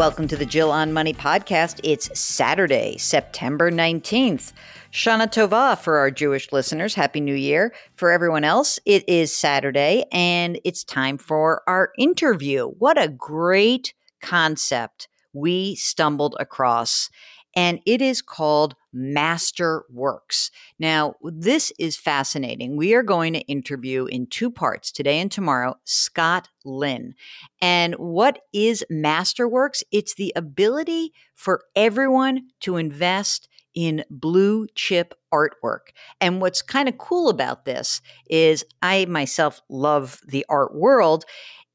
[0.00, 1.78] Welcome to the Jill on Money podcast.
[1.84, 4.54] It's Saturday, September 19th.
[4.90, 6.94] Shana Tova for our Jewish listeners.
[6.94, 7.74] Happy New Year.
[7.96, 12.68] For everyone else, it is Saturday and it's time for our interview.
[12.78, 17.10] What a great concept we stumbled across.
[17.56, 20.50] And it is called Masterworks.
[20.78, 22.76] Now, this is fascinating.
[22.76, 27.14] We are going to interview in two parts today and tomorrow Scott Lynn.
[27.60, 29.82] And what is Masterworks?
[29.90, 35.90] It's the ability for everyone to invest in blue chip artwork.
[36.20, 41.24] And what's kind of cool about this is I myself love the art world.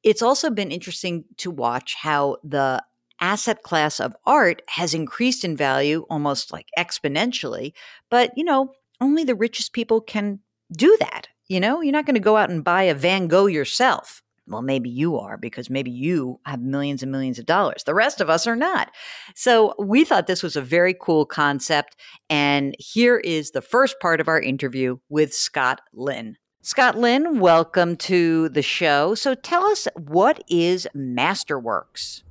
[0.03, 2.83] It's also been interesting to watch how the
[3.19, 7.73] asset class of art has increased in value almost like exponentially.
[8.09, 8.71] But, you know,
[9.01, 10.39] only the richest people can
[10.71, 11.27] do that.
[11.47, 14.21] You know, you're not going to go out and buy a Van Gogh yourself.
[14.47, 17.83] Well, maybe you are because maybe you have millions and millions of dollars.
[17.83, 18.91] The rest of us are not.
[19.33, 21.95] So we thought this was a very cool concept.
[22.29, 26.37] And here is the first part of our interview with Scott Lynn.
[26.61, 29.15] Scott Lynn, welcome to the show.
[29.15, 32.21] So tell us what is Masterworks?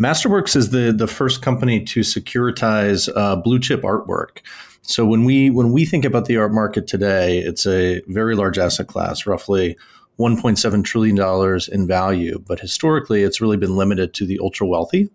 [0.00, 4.38] Masterworks is the, the first company to securitize uh, blue chip artwork.
[4.82, 8.58] So when we when we think about the art market today, it's a very large
[8.58, 9.76] asset class, roughly
[10.18, 15.08] 1.7 trillion dollars in value, but historically it's really been limited to the ultra wealthy.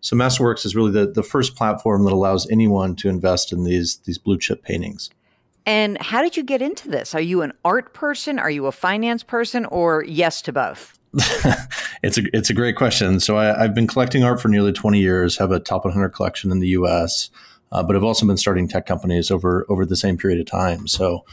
[0.00, 3.98] So Masterworks is really the, the first platform that allows anyone to invest in these
[4.04, 5.10] these blue chip paintings.
[5.66, 7.14] And how did you get into this?
[7.14, 8.38] Are you an art person?
[8.38, 9.66] Are you a finance person?
[9.66, 10.97] Or yes to both?
[12.02, 13.20] it's a it's a great question.
[13.20, 15.38] So I, have been collecting art for nearly 20 years.
[15.38, 17.30] Have a top 100 collection in the U.S.,
[17.72, 20.86] uh, but I've also been starting tech companies over over the same period of time.
[20.86, 21.24] So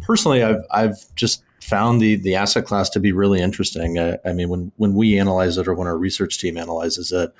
[0.00, 3.98] personally, I've I've just found the the asset class to be really interesting.
[3.98, 7.32] I, I, mean, when when we analyze it or when our research team analyzes it,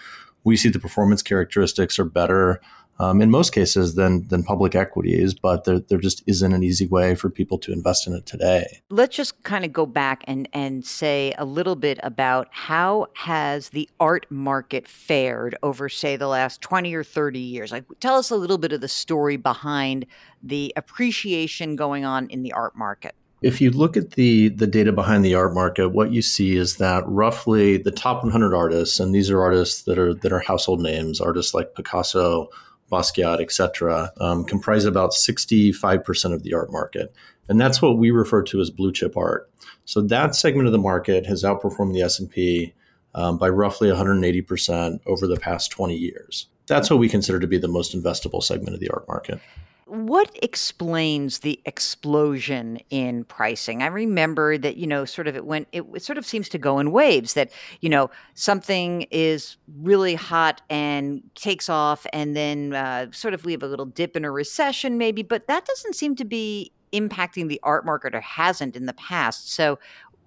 [0.44, 2.60] we see the performance characteristics are better
[2.98, 6.86] um, in most cases than than public equities, but there, there just isn't an easy
[6.86, 8.82] way for people to invest in it today.
[8.88, 13.70] Let's just kind of go back and and say a little bit about how has
[13.70, 17.72] the art market fared over say the last 20 or 30 years.
[17.72, 20.06] Like tell us a little bit of the story behind
[20.42, 23.14] the appreciation going on in the art market.
[23.44, 26.78] If you look at the the data behind the art market, what you see is
[26.78, 30.80] that roughly the top 100 artists, and these are artists that are that are household
[30.80, 32.48] names, artists like Picasso,
[32.90, 37.14] Basquiat, etc., um, comprise about 65% of the art market.
[37.46, 39.50] And that's what we refer to as blue chip art.
[39.84, 42.72] So that segment of the market has outperformed the S&P
[43.14, 46.46] um, by roughly 180% over the past 20 years.
[46.66, 49.38] That's what we consider to be the most investable segment of the art market.
[49.86, 53.82] What explains the explosion in pricing?
[53.82, 56.58] I remember that, you know, sort of it went, it, it, sort of seems to
[56.58, 57.52] go in waves that,
[57.82, 63.52] you know, something is really hot and takes off, and then uh, sort of we
[63.52, 67.48] have a little dip in a recession, maybe, but that doesn't seem to be impacting
[67.48, 69.52] the art market or hasn't in the past.
[69.52, 69.78] So,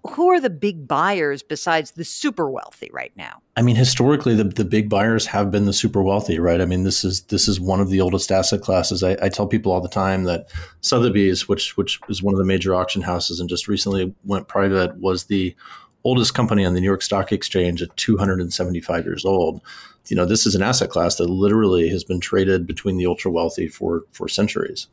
[0.05, 3.41] who are the big buyers besides the super wealthy right now?
[3.55, 6.61] I mean, historically, the, the big buyers have been the super wealthy, right?
[6.61, 9.03] I mean, this is this is one of the oldest asset classes.
[9.03, 10.49] I, I tell people all the time that
[10.81, 14.97] Sotheby's, which which is one of the major auction houses and just recently went private,
[14.97, 15.55] was the
[16.03, 19.61] oldest company on the New York Stock Exchange at 275 years old.
[20.07, 23.29] You know, this is an asset class that literally has been traded between the ultra
[23.29, 24.87] wealthy for for centuries.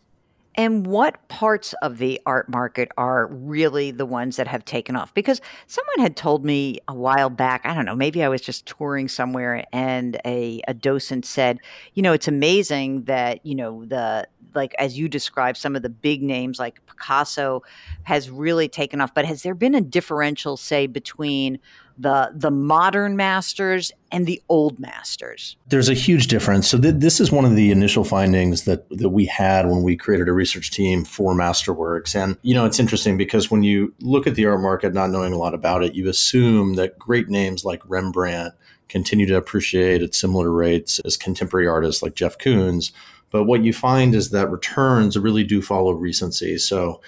[0.57, 5.13] And what parts of the art market are really the ones that have taken off?
[5.13, 8.67] Because someone had told me a while back, I don't know, maybe I was just
[8.67, 11.59] touring somewhere and a, a docent said,
[11.95, 15.91] you know, it's amazing that, you know, the, like as you described, some of the
[15.91, 17.63] big names like Picasso
[18.05, 19.13] has really taken off.
[19.13, 21.59] But has there been a differential, say, between
[21.99, 25.57] the the modern masters and the old masters?
[25.69, 26.69] There's a huge difference.
[26.69, 29.97] So th- this is one of the initial findings that that we had when we
[29.97, 32.15] created a research team for Masterworks.
[32.15, 35.33] And you know, it's interesting because when you look at the art market, not knowing
[35.33, 38.55] a lot about it, you assume that great names like Rembrandt
[38.89, 42.93] continue to appreciate at similar rates as contemporary artists like Jeff Koons.
[43.31, 46.57] But what you find is that returns really do follow recency.
[46.57, 47.01] So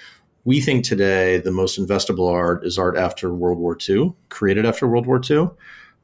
[0.47, 4.87] we think today the most investable art is art after World War II, created after
[4.87, 5.49] World War II.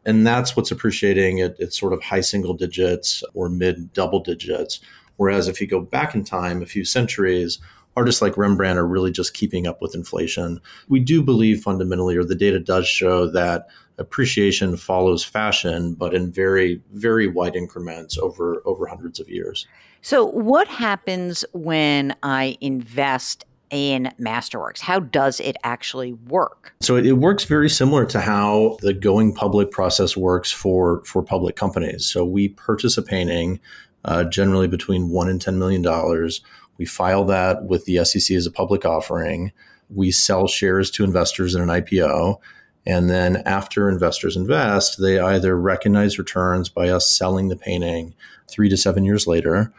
[0.05, 4.81] And that's what's appreciating at, sort of high single digits or mid double digits.
[5.15, 7.59] Whereas if you go back in time a few centuries,
[7.95, 10.59] artists like Rembrandt are really just keeping up with inflation.
[10.89, 13.67] We do believe fundamentally, or the data does show that
[13.97, 19.65] appreciation follows fashion, but in very, very wide increments over, over hundreds of years.
[20.01, 24.79] So, what happens when I invest in Masterworks?
[24.79, 26.75] How does it actually work?
[26.79, 31.55] So it works very similar to how the going public process works for for public
[31.55, 32.05] companies.
[32.05, 33.59] So we purchase a painting,
[34.05, 36.41] uh, generally between one and ten million dollars.
[36.77, 39.51] We file that with the SEC as a public offering.
[39.89, 42.37] We sell shares to investors in an IPO.
[42.85, 48.13] And then after investors invest, they either recognize returns by us selling the painting
[48.49, 49.73] three to seven years later,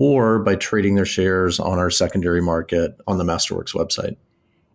[0.00, 4.16] or by trading their shares on our secondary market on the Masterworks website.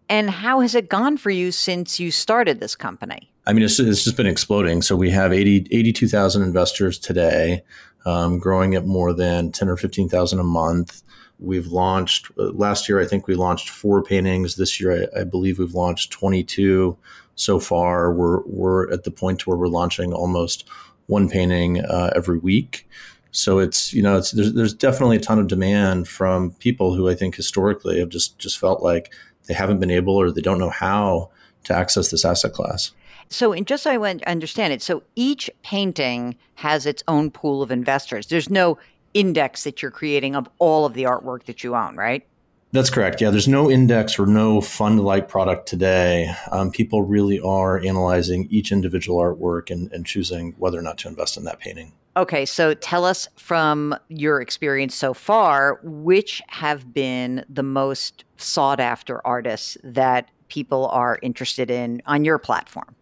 [0.08, 3.32] And how has it gone for you since you started this company?
[3.48, 4.84] I mean, it's, it's just been exploding.
[4.84, 7.64] So we have 80, 82,000 investors today,
[8.06, 11.02] um, growing at more than 10 or 15,000 a month.
[11.40, 14.58] We've launched uh, last year, I think we launched four paintings.
[14.58, 16.96] This year, I, I believe we've launched 22
[17.34, 18.14] so far.
[18.14, 20.66] We're, we're at the point where we're launching almost
[21.08, 22.88] one painting uh, every week.
[23.36, 27.10] So it's you know it's there's, there's definitely a ton of demand from people who
[27.10, 29.14] I think historically have just just felt like
[29.48, 31.32] they haven't been able or they don't know how
[31.66, 32.92] to access this asset class.
[33.30, 37.72] So, in just so I understand it, so each painting has its own pool of
[37.72, 38.28] investors.
[38.28, 38.78] There's no
[39.14, 42.26] index that you're creating of all of the artwork that you own, right?
[42.72, 43.22] That's correct.
[43.22, 46.34] Yeah, there's no index or no fund like product today.
[46.52, 51.08] Um, people really are analyzing each individual artwork and, and choosing whether or not to
[51.08, 51.94] invest in that painting.
[52.18, 58.80] Okay, so tell us from your experience so far, which have been the most sought
[58.80, 62.96] after artists that people are interested in on your platform?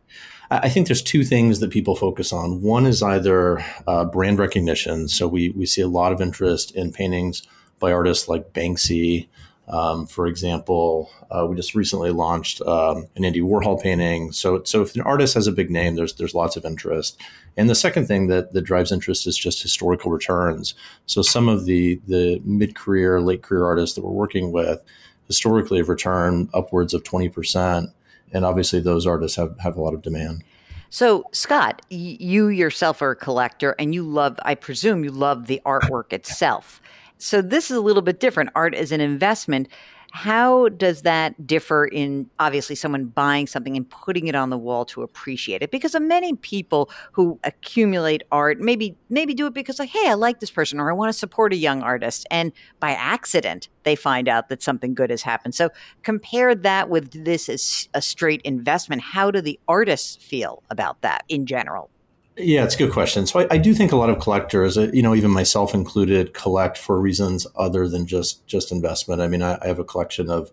[0.50, 2.62] I think there's two things that people focus on.
[2.62, 5.08] One is either uh, brand recognition.
[5.08, 7.44] So we, we see a lot of interest in paintings
[7.80, 9.28] by artists like Banksy,
[9.68, 14.32] um, for example, uh, we just recently launched um, an Andy Warhol painting.
[14.32, 17.20] So, so if an artist has a big name, there's there's lots of interest.
[17.56, 20.76] And the second thing that, that drives interest is just historical returns.
[21.06, 24.82] So some of the the mid career, late career artists that we're working with
[25.28, 27.90] historically have returned upwards of twenty percent,
[28.34, 30.44] and obviously those artists have have a lot of demand.
[30.90, 35.60] So, Scott, you yourself are a collector and you love, I presume you love the
[35.66, 36.84] artwork itself.
[37.24, 38.50] So this is a little bit different.
[38.54, 39.70] Art as an investment.
[40.12, 44.84] How does that differ in obviously someone buying something and putting it on the wall
[44.86, 45.72] to appreciate it?
[45.72, 50.16] Because of many people who accumulate art, maybe maybe do it because like, hey, I
[50.16, 53.96] like this person or I want to support a young artist, and by accident they
[53.96, 55.56] find out that something good has happened.
[55.56, 55.70] So
[56.04, 59.02] compare that with this as a straight investment.
[59.02, 61.90] How do the artists feel about that in general?
[62.36, 63.28] Yeah, it's a good question.
[63.28, 66.34] So I, I, do think a lot of collectors, uh, you know, even myself included,
[66.34, 69.22] collect for reasons other than just just investment.
[69.22, 70.52] I mean, I, I have a collection of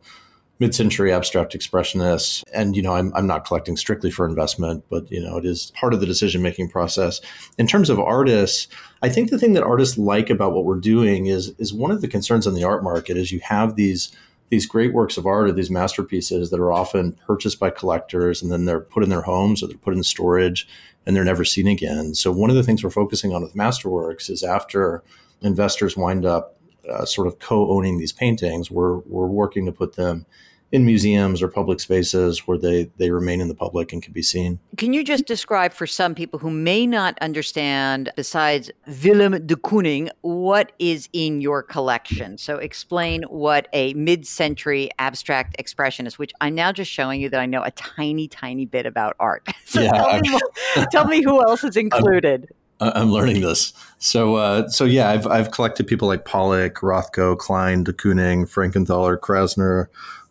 [0.59, 5.21] mid-century abstract expressionists, and you know, I'm I'm not collecting strictly for investment, but you
[5.21, 7.23] know, it is part of the decision-making process.
[7.57, 8.69] In terms of artists,
[9.01, 12.03] I think the thing that artists like about what we're doing is is one of
[12.03, 14.15] the concerns in the art market is you have these
[14.51, 18.53] these great works of art or these masterpieces that are often purchased by collectors and
[18.53, 20.69] then they're put in their homes or they're put in storage
[21.07, 22.15] and they're never seen again.
[22.15, 25.03] So one of the things we're focusing on with Masterworks is after
[25.41, 26.57] investors wind up
[26.91, 30.27] uh, sort of co-owning these paintings, we're we're working to put them
[30.73, 34.23] in museums or public spaces where they they remain in the public and can be
[34.23, 34.59] seen.
[34.77, 38.71] Can you just describe for some people who may not understand besides
[39.03, 42.39] Willem de Kooning what is in your collection?
[42.39, 47.41] So explain what a mid-century abstract expression is, which I'm now just showing you that
[47.41, 49.49] I know a tiny tiny bit about art.
[49.65, 50.41] so yeah, tell, me,
[50.93, 52.49] tell, me, who else is included.
[52.81, 53.75] I'm learning this.
[53.99, 59.19] So, uh, so yeah, I've I've collected people like Pollock, Rothko, Klein, de Kooning, Frankenthaler,
[59.19, 59.89] Krasner,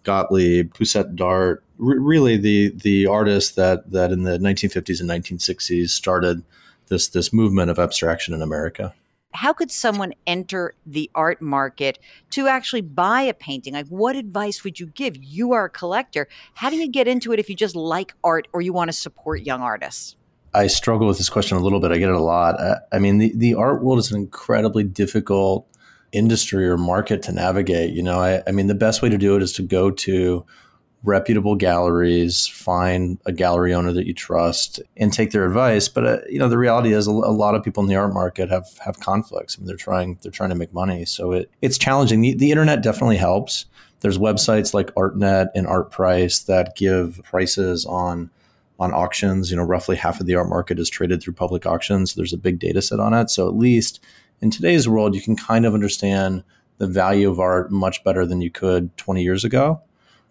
[0.09, 1.63] Gottlieb, Pousette Dart.
[1.79, 6.43] R- really, the the artists that that in the 1950s and 1960s started
[6.87, 8.93] this this movement of abstraction in America
[9.31, 11.99] how could someone enter the art market
[12.31, 13.73] to actually buy a painting?
[13.73, 15.15] Like, what advice would you give?
[15.17, 16.27] You are a collector.
[16.55, 18.93] How do you get into it if you just like art or you want to
[18.93, 20.15] support young artists?
[20.53, 21.91] I struggle with this question a little bit.
[21.91, 22.59] I get it a lot.
[22.59, 25.67] Uh, I mean, the, the art world is an incredibly difficult
[26.11, 27.93] industry or market to navigate.
[27.93, 30.45] You know, I, I mean, the best way to do it is to go to
[31.03, 35.87] reputable galleries, find a gallery owner that you trust, and take their advice.
[35.87, 38.13] But uh, you know, the reality is a, a, lot of people in the art
[38.13, 39.55] market have have conflicts.
[39.55, 42.21] I mean, they're trying they're trying to make money, so it it's challenging.
[42.21, 43.65] The, the internet definitely helps.
[44.01, 48.29] There's websites like ArtNet and ArtPrice that give prices on
[48.79, 49.51] on auctions.
[49.51, 52.15] You know, roughly half of the art market is traded through public auctions.
[52.15, 53.99] There's a big data set on it, so at least
[54.41, 56.43] in today's world, you can kind of understand
[56.77, 59.81] the value of art much better than you could 20 years ago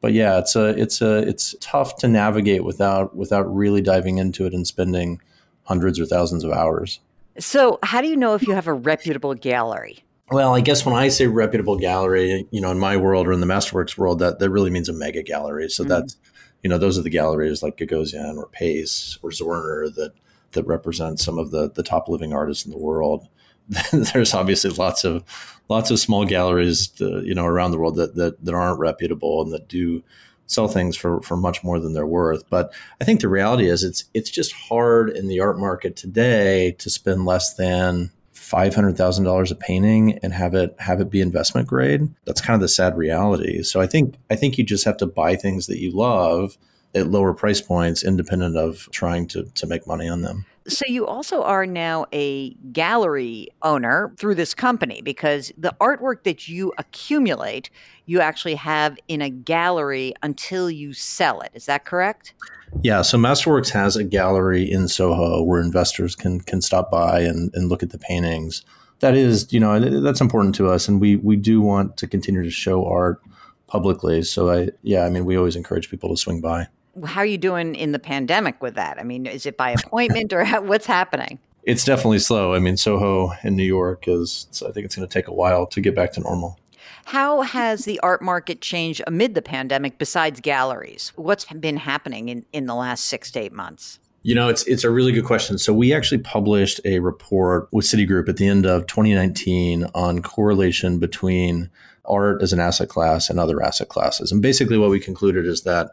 [0.01, 4.47] but yeah, it's a it's a it's tough to navigate without without really diving into
[4.47, 5.21] it and spending
[5.65, 7.01] hundreds or thousands of hours.
[7.39, 10.05] So, how do you know if you have a reputable gallery?
[10.31, 13.41] Well, I guess when I say reputable gallery, you know, in my world or in
[13.41, 15.69] the Masterworks world, that that really means a mega gallery.
[15.69, 15.91] So mm-hmm.
[15.91, 16.17] that's
[16.63, 20.13] you know, those are the galleries like Gagosian or Pace or Zwirner that
[20.53, 23.29] that represent some of the the top living artists in the world.
[23.93, 25.25] there's obviously lots of
[25.69, 29.43] lots of small galleries, to, you know, around the world that, that that aren't reputable
[29.43, 30.03] and that do
[30.47, 32.49] sell things for for much more than they're worth.
[32.51, 36.73] But I think the reality is it's it's just hard in the art market today
[36.79, 41.11] to spend less than five hundred thousand dollars a painting and have it have it
[41.11, 42.09] be investment grade.
[42.25, 43.63] That's kind of the sad reality.
[43.63, 46.57] So I think I think you just have to buy things that you love
[46.95, 50.47] at lower price points, independent of trying to to make money on them.
[50.69, 56.47] So you also are now a gallery owner through this company because the artwork that
[56.47, 57.71] you accumulate,
[58.05, 61.53] you actually have in a gallery until you sell it.
[61.55, 62.35] Is that correct?
[62.83, 67.51] Yeah, so Masterworks has a gallery in Soho where investors can can stop by and,
[67.55, 68.63] and look at the paintings.
[69.01, 72.43] That is, you know, that's important to us, and we we do want to continue
[72.43, 73.23] to show art
[73.69, 74.23] publicly.
[74.23, 76.69] So I, yeah, I mean, we always encourage people to swing by
[77.05, 78.99] how are you doing in the pandemic with that?
[78.99, 81.39] I mean, is it by appointment or how, what's happening?
[81.63, 82.55] It's definitely slow.
[82.55, 85.67] I mean, Soho in New York is, I think it's going to take a while
[85.67, 86.59] to get back to normal.
[87.05, 91.13] How has the art market changed amid the pandemic besides galleries?
[91.17, 93.99] What's been happening in, in the last six to eight months?
[94.23, 95.59] You know, it's it's a really good question.
[95.59, 100.99] So we actually published a report with Citigroup at the end of 2019 on correlation
[100.99, 101.71] between
[102.05, 104.33] art as an asset class and other asset classes.
[104.33, 105.93] And basically what we concluded is that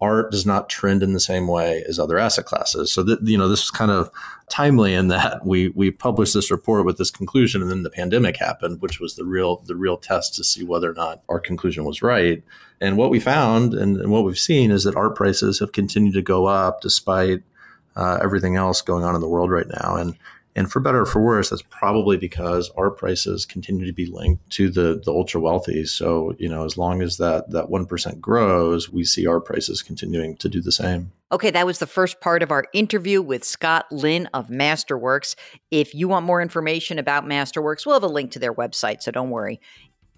[0.00, 2.92] art does not trend in the same way as other asset classes.
[2.92, 4.10] So that you know this is kind of
[4.48, 8.36] timely in that we we published this report with this conclusion, and then the pandemic
[8.36, 11.84] happened, which was the real the real test to see whether or not our conclusion
[11.84, 12.42] was right.
[12.80, 16.14] And what we found and, and what we've seen is that art prices have continued
[16.14, 17.42] to go up despite
[17.94, 19.96] uh, everything else going on in the world right now.
[19.96, 20.16] And
[20.60, 24.50] and for better or for worse, that's probably because our prices continue to be linked
[24.50, 25.86] to the, the ultra wealthy.
[25.86, 30.36] So, you know, as long as that that 1% grows, we see our prices continuing
[30.36, 31.12] to do the same.
[31.32, 35.34] Okay, that was the first part of our interview with Scott Lynn of Masterworks.
[35.70, 39.10] If you want more information about Masterworks, we'll have a link to their website, so
[39.10, 39.62] don't worry.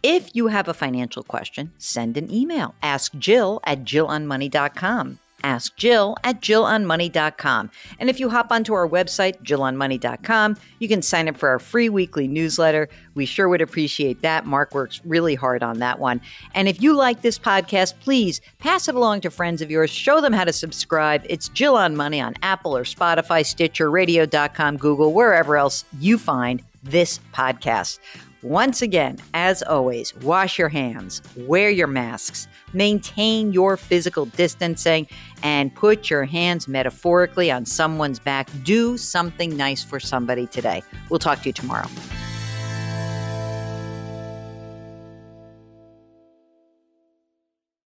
[0.03, 2.75] If you have a financial question, send an email.
[2.83, 5.21] Ask Jill at jillonmoney.com.
[5.45, 7.71] Ask Jill at jillonmoney.com.
[7.99, 11.89] And if you hop onto our website, jillonmoney.com, you can sign up for our free
[11.89, 12.89] weekly newsletter.
[13.15, 14.47] We sure would appreciate that.
[14.47, 16.21] Mark works really hard on that one.
[16.55, 19.91] And if you like this podcast, please pass it along to friends of yours.
[19.91, 21.25] Show them how to subscribe.
[21.29, 26.63] It's Jill on Money on Apple or Spotify, Stitcher, radio.com, Google, wherever else you find
[26.83, 27.99] this podcast.
[28.43, 35.07] Once again, as always, wash your hands, wear your masks, maintain your physical distancing,
[35.45, 38.49] and put your hands metaphorically on someone's back.
[38.65, 40.83] Do something nice for somebody today.
[41.09, 41.87] We'll talk to you tomorrow.